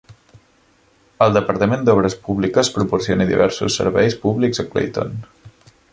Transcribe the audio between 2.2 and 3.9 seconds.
públiques proporciona diversos